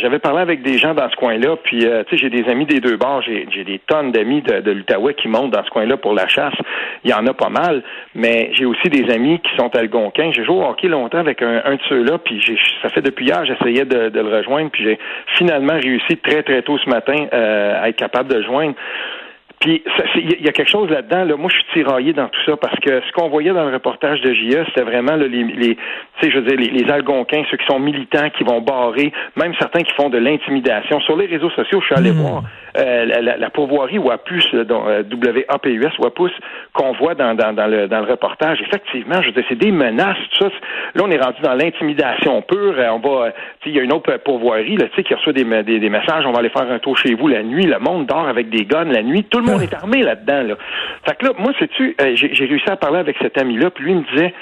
j'avais 0.00 0.20
parlé 0.20 0.40
avec 0.40 0.62
des 0.62 0.78
gens 0.78 0.94
dans 0.94 1.10
ce 1.10 1.16
coin-là, 1.16 1.56
puis 1.64 1.84
euh, 1.84 2.04
tu 2.04 2.16
sais, 2.16 2.22
j'ai 2.22 2.30
des 2.30 2.48
amis 2.48 2.66
des 2.66 2.78
deux 2.78 2.96
bords, 2.96 3.22
j'ai, 3.22 3.64
des 3.64 3.80
tonnes 3.88 4.12
d'amis 4.12 4.42
de, 4.42 4.60
de 4.60 4.70
l'Outaouais 4.70 5.14
qui 5.14 5.26
montent 5.26 5.50
dans 5.50 5.64
ce 5.64 5.70
coin-là 5.70 5.96
pour 5.96 6.14
la 6.14 6.28
chasse. 6.28 6.54
Il 7.02 7.10
y 7.10 7.14
en 7.14 7.26
a 7.26 7.34
pas 7.34 7.48
mal, 7.48 7.82
mais 8.14 8.50
j'ai 8.52 8.66
aussi 8.66 8.88
des 8.88 9.12
amis 9.12 9.40
qui 9.40 9.50
sont 9.56 9.74
algonquins. 9.74 10.30
J'ai 10.30 10.44
joué 10.44 10.54
au 10.54 10.62
hockey 10.62 10.86
longtemps 10.86 11.18
avec 11.18 11.42
un, 11.42 11.74
de 11.74 11.80
ceux-là, 11.88 12.18
puis 12.18 12.40
ça 12.82 12.88
fait 12.88 13.02
depuis 13.02 13.26
hier, 13.26 13.44
j'essayais 13.46 13.84
de, 13.84 14.10
de, 14.10 14.20
le 14.20 14.36
rejoindre, 14.36 14.70
puis 14.70 14.84
j'ai 14.84 14.98
finalement 15.36 15.74
réussi 15.74 16.16
très 16.18 16.44
très 16.44 16.62
tôt 16.62 16.78
ce 16.78 16.88
matin 16.88 17.26
à 17.32 17.88
être 17.88 17.96
capable 17.96 18.28
de 18.28 18.36
le 18.36 18.44
joindre. 18.44 18.74
Puis 19.60 19.82
il 20.16 20.42
y 20.42 20.48
a 20.48 20.52
quelque 20.52 20.70
chose 20.70 20.88
là-dedans. 20.88 21.24
Là, 21.24 21.36
moi, 21.36 21.50
je 21.50 21.56
suis 21.56 21.66
tiraillé 21.74 22.14
dans 22.14 22.28
tout 22.28 22.40
ça 22.46 22.56
parce 22.56 22.80
que 22.80 23.02
ce 23.06 23.12
qu'on 23.12 23.28
voyait 23.28 23.52
dans 23.52 23.66
le 23.66 23.74
reportage 23.74 24.22
de 24.22 24.32
JE, 24.32 24.64
c'était 24.68 24.84
vraiment 24.84 25.16
les, 25.16 25.28
les 25.28 25.76
je 26.22 26.38
veux 26.38 26.42
dire, 26.42 26.58
les, 26.58 26.82
les, 26.82 26.90
Algonquins, 26.90 27.42
ceux 27.50 27.58
qui 27.58 27.66
sont 27.66 27.78
militants, 27.78 28.30
qui 28.30 28.42
vont 28.44 28.62
barrer, 28.62 29.12
même 29.36 29.52
certains 29.58 29.82
qui 29.82 29.92
font 29.94 30.08
de 30.08 30.16
l'intimidation. 30.16 31.00
Sur 31.00 31.16
les 31.16 31.26
réseaux 31.26 31.50
sociaux, 31.50 31.80
je 31.80 31.86
suis 31.86 31.94
allé 31.94 32.12
hmm. 32.12 32.22
voir 32.22 32.42
euh, 32.78 33.04
la, 33.04 33.36
la, 33.36 33.50
pourvoirie 33.50 33.98
WAPUS, 33.98 34.54
euh, 34.54 34.64
WAPUS, 35.48 35.98
WAPUS, 35.98 36.30
qu'on 36.72 36.92
voit 36.92 37.14
dans, 37.14 37.34
dans, 37.34 37.52
dans, 37.52 37.66
le, 37.66 37.86
dans 37.86 38.00
le 38.00 38.10
reportage. 38.10 38.60
Effectivement, 38.62 39.20
je 39.20 39.26
veux 39.26 39.32
dire, 39.32 39.44
c'est 39.48 39.58
des 39.58 39.72
menaces, 39.72 40.16
tout 40.38 40.44
ça. 40.44 40.50
Là, 40.94 41.02
on 41.04 41.10
est 41.10 41.20
rendu 41.20 41.40
dans 41.42 41.54
l'intimidation 41.54 42.40
pure. 42.42 42.74
Euh, 42.78 42.88
on 42.90 42.98
va, 42.98 43.32
il 43.66 43.74
y 43.74 43.80
a 43.80 43.82
une 43.82 43.92
autre 43.92 44.16
pourvoirie, 44.24 44.76
là, 44.76 44.86
qui 45.02 45.14
reçoit 45.14 45.32
des, 45.32 45.44
des, 45.64 45.80
des, 45.80 45.90
messages. 45.90 46.24
On 46.26 46.32
va 46.32 46.38
aller 46.38 46.50
faire 46.50 46.70
un 46.70 46.78
tour 46.78 46.96
chez 46.96 47.14
vous 47.14 47.28
la 47.28 47.42
nuit. 47.42 47.66
Le 47.66 47.78
monde 47.78 48.06
dort 48.06 48.28
avec 48.28 48.48
des 48.48 48.64
guns 48.64 48.84
la 48.84 49.02
nuit. 49.02 49.24
Tout 49.24 49.40
le 49.40 49.46
monde 49.46 49.49
est 49.58 49.74
armé 49.74 50.02
là-dedans. 50.02 50.42
Là. 50.42 50.54
Fait 51.06 51.16
que 51.16 51.26
là, 51.26 51.32
moi, 51.38 51.52
sais-tu, 51.58 51.96
euh, 52.00 52.12
j'ai 52.14 52.46
réussi 52.46 52.68
à 52.68 52.76
parler 52.76 52.98
avec 52.98 53.16
cet 53.20 53.38
ami-là, 53.38 53.70
puis 53.70 53.84
lui 53.84 53.94
me 53.94 54.04
disait, 54.12 54.34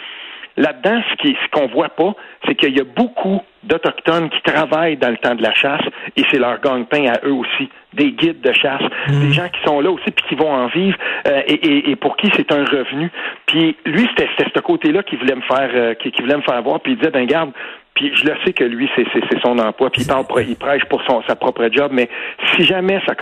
là-dedans, 0.56 1.00
ce 1.10 1.16
qu'on 1.16 1.34
ce 1.34 1.50
qu'on 1.50 1.66
voit 1.68 1.88
pas, 1.88 2.14
c'est 2.46 2.54
qu'il 2.54 2.76
y 2.76 2.80
a 2.80 2.84
beaucoup 2.84 3.40
d'Autochtones 3.62 4.28
qui 4.30 4.40
travaillent 4.42 4.96
dans 4.96 5.10
le 5.10 5.16
temps 5.16 5.34
de 5.34 5.42
la 5.42 5.54
chasse, 5.54 5.82
et 6.16 6.22
c'est 6.30 6.38
leur 6.38 6.60
gagne-pain 6.60 7.06
à 7.06 7.26
eux 7.26 7.32
aussi. 7.32 7.68
Des 7.94 8.12
guides 8.12 8.40
de 8.40 8.52
chasse, 8.52 8.82
mmh. 8.82 9.20
des 9.20 9.32
gens 9.32 9.48
qui 9.48 9.62
sont 9.64 9.80
là 9.80 9.90
aussi, 9.90 10.10
puis 10.10 10.24
qui 10.28 10.34
vont 10.34 10.52
en 10.52 10.66
vivre, 10.66 10.96
euh, 11.26 11.42
et, 11.46 11.90
et, 11.90 11.96
pour 11.96 12.16
qui 12.16 12.30
c'est 12.36 12.52
un 12.52 12.64
revenu. 12.64 13.10
Puis 13.46 13.76
lui, 13.86 14.08
c'était 14.16 14.28
ce 14.54 14.60
côté-là 14.60 15.02
qui 15.02 15.16
voulait 15.16 15.36
me 15.36 15.42
faire 15.42 15.70
euh, 15.74 15.94
qui, 15.94 16.12
voulait 16.20 16.36
me 16.36 16.42
faire 16.42 16.62
voir, 16.62 16.80
puis 16.80 16.92
il 16.92 16.98
disait, 16.98 17.10
ben 17.10 17.26
garde, 17.26 17.52
puis 17.98 18.12
je 18.14 18.24
le 18.24 18.36
sais 18.44 18.52
que 18.52 18.62
lui, 18.62 18.88
c'est 18.94 19.40
son 19.42 19.58
emploi, 19.58 19.90
puis 19.90 20.02
il, 20.02 20.56
prêche 20.56 20.84
pour 20.84 21.02
son, 21.02 21.20
sa 21.26 21.34
propre 21.34 21.68
job, 21.72 21.90
mais 21.92 22.08
si 22.54 22.64
jamais 22.64 23.00
ça 23.06 23.14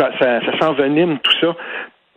s'envenime 0.61 1.19
tout 1.21 1.33
ça, 1.41 1.57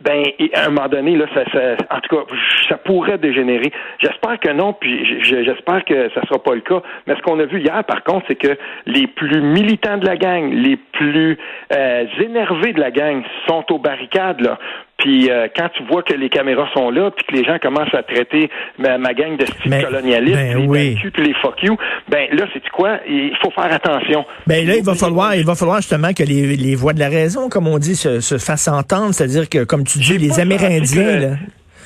ben, 0.02 0.24
à 0.54 0.66
un 0.66 0.70
moment 0.70 0.88
donné, 0.88 1.16
là, 1.16 1.26
ça, 1.34 1.44
ça, 1.52 1.76
en 1.90 2.00
tout 2.00 2.16
cas, 2.16 2.34
ça 2.68 2.76
pourrait 2.76 3.18
dégénérer. 3.18 3.72
J'espère 3.98 4.38
que 4.40 4.50
non, 4.50 4.72
puis 4.72 5.22
j'espère 5.22 5.84
que 5.84 6.10
ça 6.14 6.22
sera 6.26 6.42
pas 6.42 6.54
le 6.54 6.62
cas. 6.62 6.80
Mais 7.06 7.16
ce 7.16 7.20
qu'on 7.22 7.38
a 7.38 7.44
vu 7.44 7.60
hier, 7.60 7.84
par 7.84 8.02
contre, 8.04 8.24
c'est 8.28 8.36
que 8.36 8.56
les 8.86 9.06
plus 9.06 9.42
militants 9.42 9.98
de 9.98 10.06
la 10.06 10.16
gang, 10.16 10.50
les 10.52 10.76
plus 10.76 11.38
euh, 11.74 12.04
énervés 12.18 12.72
de 12.72 12.80
la 12.80 12.90
gang 12.90 13.22
sont 13.46 13.64
aux 13.70 13.78
barricades, 13.78 14.40
là. 14.40 14.58
Puis 15.00 15.30
euh, 15.30 15.48
quand 15.56 15.68
tu 15.76 15.84
vois 15.84 16.02
que 16.02 16.14
les 16.14 16.28
caméras 16.28 16.68
sont 16.74 16.90
là, 16.90 17.10
puis 17.10 17.24
que 17.26 17.34
les 17.34 17.44
gens 17.44 17.58
commencent 17.58 17.94
à 17.94 18.02
traiter 18.02 18.50
ma, 18.78 18.98
gang 19.14 19.36
de 19.36 19.46
style 19.46 19.82
colonialiste, 19.82 20.36
ben, 20.36 20.72
les 20.72 20.94
puis 21.12 21.22
les 21.24 21.34
fuck 21.34 21.62
you, 21.62 21.76
ben 22.08 22.28
là, 22.32 22.46
c'est 22.52 22.68
quoi? 22.70 22.98
Il 23.08 23.36
faut 23.42 23.50
faire 23.50 23.72
attention. 23.72 24.24
Ben 24.46 24.66
là, 24.66 24.76
il 24.76 24.84
va 24.84 24.94
falloir, 24.94 25.34
il 25.34 25.44
va 25.44 25.54
falloir 25.54 25.78
justement 25.78 26.12
que 26.12 26.22
les, 26.22 26.56
les 26.56 26.74
voix 26.74 26.92
de 26.92 27.00
la 27.00 27.08
raison, 27.08 27.48
comme 27.48 27.66
on 27.66 27.78
dit, 27.78 27.96
se, 27.96 28.20
se 28.20 28.38
fassent 28.38 28.68
entendre. 28.68 29.12
C'est-à-dire 29.12 29.48
que, 29.48 29.64
comme 29.64 29.84
tu 29.84 29.98
dis, 29.98 30.18
les 30.18 30.38
Amérindiens, 30.38 31.18
là. 31.18 31.28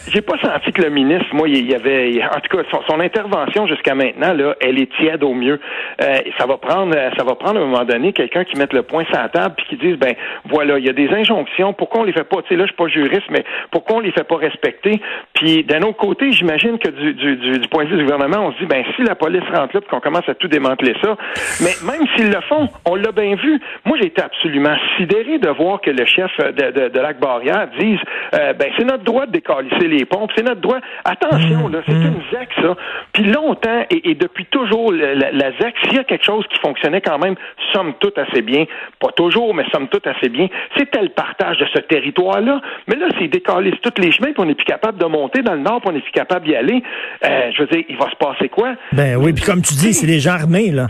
J'ai 0.06 0.20
pas 0.20 0.36
senti 0.42 0.70
que 0.72 0.82
le 0.82 0.90
ministre, 0.90 1.34
moi, 1.34 1.48
il 1.48 1.70
y 1.70 1.74
avait, 1.74 2.22
en 2.24 2.40
tout 2.40 2.56
cas, 2.56 2.62
son, 2.88 3.00
intervention 3.00 3.66
jusqu'à 3.66 3.94
maintenant, 3.94 4.32
là, 4.34 4.54
elle 4.60 4.78
est 4.78 4.90
tiède 4.96 5.24
au 5.24 5.34
mieux. 5.34 5.58
Euh, 6.02 6.18
ça 6.38 6.46
va 6.46 6.58
prendre, 6.58 6.94
ça 7.16 7.24
va 7.24 7.34
prendre 7.34 7.58
à 7.58 7.62
un 7.62 7.66
moment 7.66 7.84
donné 7.84 8.12
quelqu'un 8.12 8.44
qui 8.44 8.56
mette 8.56 8.72
le 8.72 8.82
point 8.82 9.04
sur 9.04 9.16
la 9.16 9.28
table 9.28 9.54
puis 9.56 9.66
qui 9.70 9.76
dise, 9.76 9.96
ben, 9.96 10.14
voilà, 10.44 10.78
il 10.78 10.84
y 10.84 10.90
a 10.90 10.92
des 10.92 11.08
injonctions. 11.08 11.72
Pourquoi 11.72 12.02
on 12.02 12.04
les 12.04 12.12
fait 12.12 12.24
pas? 12.24 12.42
Tu 12.42 12.48
sais, 12.48 12.56
là, 12.56 12.64
je 12.64 12.68
suis 12.68 12.76
pas 12.76 12.88
juriste, 12.88 13.30
mais 13.30 13.44
pourquoi 13.70 13.96
on 13.96 14.00
les 14.00 14.12
fait 14.12 14.24
pas 14.24 14.36
respecter? 14.36 15.00
Puis 15.34 15.64
d'un 15.64 15.80
autre 15.82 15.96
côté, 15.96 16.30
j'imagine 16.32 16.78
que 16.78 16.90
du, 16.90 17.14
du, 17.14 17.58
du, 17.58 17.68
point 17.68 17.84
de 17.84 17.90
vue 17.90 17.96
du 17.96 18.04
gouvernement, 18.04 18.46
on 18.46 18.52
se 18.52 18.58
dit, 18.58 18.66
ben, 18.66 18.84
si 18.96 19.02
la 19.02 19.14
police 19.14 19.44
rentre 19.54 19.74
là, 19.74 19.80
puis 19.80 19.88
qu'on 19.90 20.00
commence 20.00 20.28
à 20.28 20.34
tout 20.34 20.48
démanteler 20.48 20.94
ça, 21.02 21.16
mais 21.62 21.74
même 21.90 22.06
s'ils 22.14 22.30
le 22.30 22.40
font, 22.42 22.68
on 22.84 22.94
l'a 22.94 23.12
bien 23.12 23.36
vu. 23.36 23.60
Moi, 23.84 23.96
j'ai 24.00 24.08
été 24.08 24.22
absolument 24.22 24.76
sidéré 24.96 25.38
de 25.38 25.48
voir 25.48 25.80
que 25.80 25.90
le 25.90 26.04
chef 26.04 26.30
de, 26.38 26.70
de, 26.70 26.88
de 26.88 27.00
Lac 27.00 27.18
Barrière 27.18 27.68
dise, 27.78 27.98
euh, 28.34 28.52
ben, 28.52 28.70
c'est 28.76 28.84
notre 28.84 29.04
droit 29.04 29.26
de 29.26 29.32
décalisser 29.32 29.88
les 29.94 30.04
ponts. 30.04 30.26
C'est 30.36 30.42
notre 30.44 30.60
droit. 30.60 30.78
Attention, 31.04 31.68
là, 31.68 31.80
c'est 31.86 31.94
Mmh. 31.94 32.06
une 32.06 32.38
ZEC, 32.38 32.48
ça. 32.60 32.76
Puis 33.12 33.24
longtemps, 33.24 33.84
et, 33.90 34.10
et 34.10 34.14
depuis 34.14 34.46
toujours, 34.46 34.92
la, 34.92 35.14
la, 35.14 35.50
s'il 35.82 35.94
y 35.94 35.98
a 35.98 36.04
quelque 36.04 36.24
chose 36.24 36.44
qui 36.52 36.58
fonctionnait 36.60 37.00
quand 37.00 37.18
même, 37.18 37.34
somme 37.72 37.94
toute 38.00 38.18
assez 38.18 38.42
bien, 38.42 38.64
pas 39.00 39.08
toujours, 39.16 39.54
mais 39.54 39.64
somme 39.72 39.88
toute 39.88 40.06
assez 40.06 40.28
bien, 40.28 40.48
c'était 40.76 41.02
le 41.02 41.10
partage 41.10 41.58
de 41.58 41.66
ce 41.72 41.78
territoire-là. 41.80 42.60
Mais 42.88 42.96
là, 42.96 43.06
c'est 43.18 43.28
décaler 43.28 43.72
tous 43.82 44.00
les 44.00 44.10
chemins, 44.12 44.32
puis 44.32 44.40
on 44.40 44.44
n'est 44.46 44.54
plus 44.54 44.64
capable 44.64 44.98
de 44.98 45.06
monter 45.06 45.42
dans 45.42 45.54
le 45.54 45.60
nord, 45.60 45.80
puis 45.80 45.90
on 45.90 45.92
n'est 45.92 46.00
plus 46.00 46.12
capable 46.12 46.46
d'y 46.46 46.54
aller. 46.56 46.82
Euh, 47.24 47.50
je 47.56 47.62
veux 47.62 47.68
dire, 47.68 47.84
il 47.88 47.96
va 47.96 48.10
se 48.10 48.16
passer 48.16 48.48
quoi? 48.48 48.74
Ben 48.92 49.16
oui, 49.16 49.32
puis 49.32 49.44
comme 49.44 49.62
tu 49.62 49.74
dis, 49.74 49.94
c'est 49.94 50.06
des 50.06 50.20
gens 50.20 50.32
armés, 50.32 50.70
là. 50.70 50.86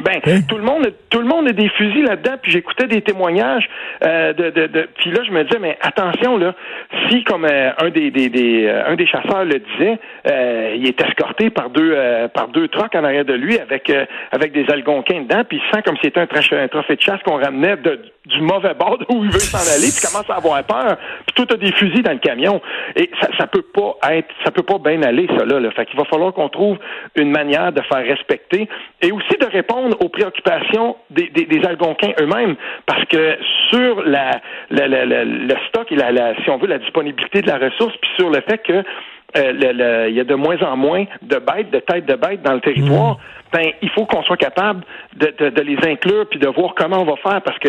Ben, 0.00 0.20
Hein? 0.26 0.40
tout 0.48 0.56
le 0.56 0.62
monde, 0.62 0.92
tout 1.10 1.18
le 1.18 1.26
monde 1.26 1.48
a 1.48 1.52
des 1.52 1.68
fusils 1.70 2.04
là-dedans. 2.04 2.36
Puis 2.40 2.52
j'écoutais 2.52 2.86
des 2.86 3.02
témoignages 3.02 3.68
euh, 4.04 4.32
de, 4.32 4.50
de, 4.50 4.66
de- 4.66 4.88
Puis 4.98 5.10
là, 5.10 5.22
je 5.26 5.32
me 5.32 5.42
disais, 5.44 5.58
mais 5.58 5.76
attention 5.80 6.36
là, 6.36 6.54
si 7.08 7.24
comme 7.24 7.44
euh, 7.44 7.70
un 7.78 7.90
des, 7.90 8.10
des, 8.10 8.28
des 8.28 8.66
euh, 8.66 8.86
un 8.86 8.94
des 8.94 9.06
chasseurs 9.06 9.44
le 9.44 9.58
disait, 9.58 9.98
euh, 10.30 10.74
il 10.76 10.86
est 10.86 11.00
escorté 11.00 11.50
par 11.50 11.70
deux 11.70 11.92
euh, 11.94 12.28
par 12.28 12.48
deux 12.48 12.68
trucks 12.68 12.94
en 12.94 13.04
arrière 13.04 13.24
de 13.24 13.34
lui 13.34 13.58
avec 13.58 13.90
euh, 13.90 14.04
avec 14.30 14.52
des 14.52 14.64
algonquins 14.70 15.22
dedans, 15.22 15.42
puis 15.48 15.60
il 15.62 15.74
sent 15.74 15.82
comme 15.82 15.96
si 15.96 16.02
c'était 16.04 16.20
un, 16.20 16.62
un 16.62 16.68
trophée 16.68 16.96
de 16.96 17.02
chasse 17.02 17.20
qu'on 17.24 17.36
ramenait 17.36 17.76
de, 17.76 18.00
du 18.28 18.40
mauvais 18.42 18.74
bord 18.74 18.98
où 19.08 19.24
il 19.24 19.30
veut 19.30 19.38
s'en 19.38 19.58
aller, 19.58 19.90
puis 19.90 20.00
commence 20.06 20.28
à 20.30 20.36
avoir 20.36 20.62
peur. 20.64 20.96
Puis 21.26 21.34
tout 21.34 21.52
a 21.52 21.56
des 21.56 21.72
fusils 21.72 22.02
dans 22.02 22.12
le 22.12 22.18
camion. 22.18 22.60
Et 22.96 23.10
ça, 23.20 23.28
ça 23.38 23.46
peut 23.46 23.62
pas 23.74 23.96
être, 24.12 24.28
ça 24.44 24.50
peut 24.50 24.62
pas 24.62 24.78
bien 24.78 25.02
aller 25.02 25.26
ça 25.38 25.44
là. 25.44 25.58
là. 25.60 25.70
Fait 25.72 25.86
qu'il 25.86 25.98
va 25.98 26.04
falloir 26.04 26.32
qu'on 26.32 26.48
trouve 26.48 26.78
une 27.16 27.30
manière 27.30 27.72
de 27.72 27.80
faire 27.82 28.04
respecter 28.04 28.68
et 29.02 29.12
aussi 29.12 29.36
de 29.40 29.46
répondre 29.46 29.96
aux 30.00 30.08
préoccupations 30.08 30.96
des, 31.10 31.28
des, 31.28 31.46
des 31.46 31.64
Algonquins 31.66 32.12
eux-mêmes, 32.20 32.56
parce 32.86 33.04
que 33.06 33.36
sur 33.70 34.02
la, 34.02 34.40
la- 34.70 34.88
la- 34.88 35.24
le 35.24 35.54
stock 35.68 35.90
et 35.90 35.96
la, 35.96 36.12
la- 36.12 36.34
si 36.42 36.50
on 36.50 36.58
veut 36.58 36.66
la 36.68 36.78
disponibilité 36.78 37.42
de 37.42 37.48
la 37.48 37.58
ressource, 37.58 37.94
puis 38.00 38.10
sur 38.18 38.30
le 38.30 38.40
fait 38.42 38.58
que 38.58 38.82
euh, 39.36 40.06
il 40.08 40.14
y 40.16 40.20
a 40.20 40.24
de 40.24 40.34
moins 40.34 40.56
en 40.62 40.76
moins 40.76 41.04
de 41.22 41.36
bêtes, 41.36 41.70
de 41.70 41.80
têtes 41.80 42.06
de 42.06 42.14
bêtes 42.14 42.42
dans 42.42 42.54
le 42.54 42.60
territoire, 42.60 43.18
ben 43.52 43.70
il 43.82 43.88
faut 43.90 44.04
qu'on 44.06 44.22
soit 44.22 44.36
capable 44.36 44.84
de, 45.16 45.32
de- 45.38 45.50
de 45.50 45.60
les 45.62 45.76
inclure 45.88 46.26
puis 46.28 46.38
de 46.38 46.48
voir 46.48 46.74
comment 46.76 47.00
on 47.02 47.04
va 47.04 47.16
faire, 47.16 47.40
parce 47.42 47.58
que 47.58 47.68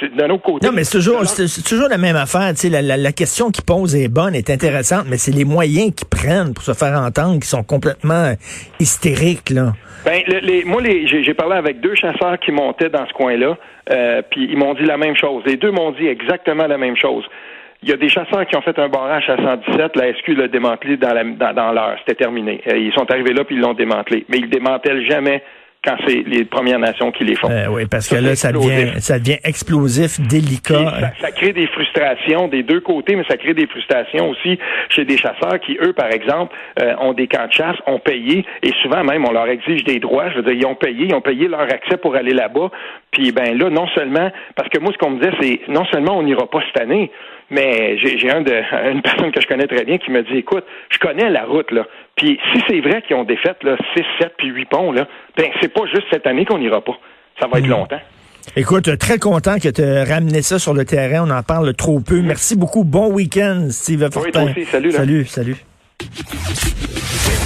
c'est 0.00 0.14
d'un 0.14 0.28
autre 0.30 0.42
côté. 0.42 0.66
Non, 0.66 0.72
mais 0.72 0.84
c'est 0.84 0.98
toujours, 0.98 1.22
toujours 1.66 1.88
la 1.88 1.98
même 1.98 2.16
affaire. 2.16 2.50
Tu 2.50 2.56
sais, 2.56 2.68
la, 2.68 2.82
la, 2.82 2.96
la 2.96 3.12
question 3.12 3.50
qu'ils 3.50 3.64
posent 3.64 3.94
est 3.96 4.08
bonne, 4.08 4.34
est 4.34 4.50
intéressante, 4.50 5.06
mais 5.08 5.16
c'est 5.16 5.32
les 5.32 5.44
moyens 5.44 5.94
qu'ils 5.94 6.08
prennent 6.08 6.52
pour 6.52 6.62
se 6.64 6.72
faire 6.74 6.98
entendre 6.98 7.40
qui 7.40 7.48
sont 7.48 7.62
complètement 7.62 8.34
hystériques, 8.80 9.50
là. 9.50 9.72
Ben, 10.04 10.22
le- 10.26 10.40
les, 10.40 10.64
moi, 10.64 10.82
les, 10.82 11.06
j'ai, 11.08 11.22
j'ai 11.22 11.32
parlé 11.34 11.56
avec 11.56 11.80
deux 11.80 11.94
chasseurs 11.94 12.38
qui 12.38 12.52
montaient 12.52 12.90
dans 12.90 13.06
ce 13.06 13.12
coin-là, 13.14 13.56
euh, 13.90 14.22
puis 14.30 14.46
ils 14.50 14.58
m'ont 14.58 14.74
dit 14.74 14.84
la 14.84 14.98
même 14.98 15.16
chose. 15.16 15.42
Les 15.46 15.56
deux 15.56 15.70
m'ont 15.70 15.92
dit 15.92 16.06
exactement 16.06 16.66
la 16.66 16.76
même 16.76 16.96
chose. 16.96 17.24
Il 17.84 17.90
y 17.90 17.92
a 17.92 17.96
des 17.98 18.08
chasseurs 18.08 18.46
qui 18.46 18.56
ont 18.56 18.62
fait 18.62 18.78
un 18.78 18.88
barrage 18.88 19.28
à 19.28 19.36
117, 19.36 19.96
la 19.96 20.14
SQ 20.14 20.28
l'a 20.38 20.48
démantelé 20.48 20.96
dans, 20.96 21.12
la, 21.12 21.22
dans, 21.22 21.52
dans 21.52 21.72
l'heure, 21.72 21.96
c'était 21.98 22.14
terminé. 22.24 22.62
Ils 22.66 22.92
sont 22.94 23.10
arrivés 23.10 23.34
là 23.34 23.44
puis 23.44 23.56
ils 23.56 23.60
l'ont 23.60 23.74
démantelé, 23.74 24.24
mais 24.30 24.38
ils 24.38 24.44
le 24.44 24.48
démantèlent 24.48 25.04
jamais 25.06 25.42
quand 25.86 25.96
c'est 26.06 26.22
les 26.26 26.46
Premières 26.46 26.78
Nations 26.78 27.12
qui 27.12 27.24
les 27.24 27.34
font. 27.36 27.50
Euh, 27.50 27.66
oui, 27.68 27.82
parce 27.84 28.08
que 28.08 28.14
Ça, 28.14 28.20
là, 28.22 28.34
ça 28.34 28.52
devient, 28.52 28.70
explosif. 28.70 28.98
ça 29.00 29.18
devient 29.18 29.38
explosif, 29.44 30.14
Puis 30.18 30.26
délicat. 30.28 30.90
ça, 30.98 31.12
ça 31.20 31.30
crée 31.30 31.52
des 31.52 31.66
frustrations 31.66 32.48
des 32.48 32.62
deux 32.62 32.80
côtés, 32.80 33.16
mais 33.16 33.24
ça 33.28 33.36
crée 33.36 33.52
des 33.52 33.66
frustrations 33.66 34.30
aussi 34.30 34.58
chez 34.88 35.04
des 35.04 35.18
chasseurs 35.18 35.60
qui, 35.60 35.76
eux, 35.82 35.92
par 35.92 36.10
exemple, 36.10 36.56
euh, 36.80 36.94
ont 37.00 37.12
des 37.12 37.26
camps 37.26 37.46
de 37.46 37.52
chasse, 37.52 37.76
ont 37.86 37.98
payé, 37.98 38.46
et 38.62 38.70
souvent 38.82 39.04
même, 39.04 39.26
on 39.26 39.32
leur 39.32 39.46
exige 39.48 39.84
des 39.84 39.98
droits. 39.98 40.30
Je 40.30 40.36
veux 40.36 40.42
dire, 40.42 40.54
ils 40.54 40.66
ont 40.66 40.74
payé, 40.74 41.04
ils 41.10 41.14
ont 41.14 41.20
payé 41.20 41.48
leur 41.48 41.60
accès 41.60 41.98
pour 41.98 42.16
aller 42.16 42.32
là-bas. 42.32 42.70
Puis, 43.14 43.30
ben 43.30 43.56
là, 43.56 43.70
non 43.70 43.86
seulement, 43.94 44.30
parce 44.56 44.68
que 44.68 44.78
moi, 44.78 44.92
ce 44.92 44.98
qu'on 44.98 45.10
me 45.10 45.20
disait, 45.20 45.34
c'est 45.40 45.72
non 45.72 45.84
seulement 45.86 46.18
on 46.18 46.22
n'ira 46.24 46.46
pas 46.50 46.60
cette 46.66 46.82
année, 46.82 47.10
mais 47.48 47.96
j'ai 47.98 48.18
j'ai 48.18 48.30
un 48.30 48.42
de, 48.42 48.52
une 48.92 49.02
personne 49.02 49.30
que 49.30 49.40
je 49.40 49.46
connais 49.46 49.68
très 49.68 49.84
bien 49.84 49.98
qui 49.98 50.10
me 50.10 50.22
dit, 50.22 50.38
écoute, 50.38 50.64
je 50.90 50.98
connais 50.98 51.30
la 51.30 51.44
route, 51.44 51.70
là. 51.70 51.86
Puis, 52.16 52.38
si 52.52 52.60
c'est 52.68 52.80
vrai 52.80 53.02
qu'ils 53.02 53.16
ont 53.16 53.24
défait, 53.24 53.54
là, 53.62 53.76
6, 53.96 54.02
7 54.20 54.34
puis 54.36 54.48
8 54.48 54.64
ponts, 54.66 54.92
là, 54.92 55.06
ben, 55.36 55.46
c'est 55.60 55.72
pas 55.72 55.86
juste 55.86 56.06
cette 56.10 56.26
année 56.26 56.44
qu'on 56.44 56.58
n'ira 56.58 56.80
pas. 56.82 56.98
Ça 57.40 57.46
va 57.46 57.58
être 57.60 57.66
longtemps. 57.66 58.00
Écoute, 58.56 58.98
très 58.98 59.18
content 59.18 59.58
que 59.58 59.68
tu 59.68 59.80
aies 59.80 60.04
ramené 60.04 60.42
ça 60.42 60.58
sur 60.58 60.74
le 60.74 60.84
terrain. 60.84 61.26
On 61.26 61.30
en 61.30 61.42
parle 61.42 61.72
trop 61.74 62.00
peu. 62.00 62.20
Merci 62.20 62.56
beaucoup. 62.56 62.84
Bon 62.84 63.10
week-end, 63.10 63.68
Steve 63.70 64.00
toi 64.10 64.10
Fortin. 64.10 64.50
aussi. 64.50 64.64
Salut, 64.64 64.90
là. 64.90 64.98
Salut, 64.98 65.24
salut. 65.24 65.56